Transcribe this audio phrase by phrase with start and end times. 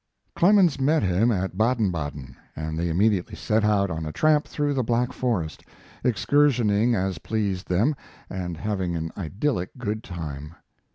[0.35, 4.73] Clemens met him at Baden Baden, and they immediately set out on a tramp through
[4.73, 5.63] the Black Forest,
[6.03, 7.95] excursioning as pleased them,
[8.27, 10.55] and having an idyllic good time.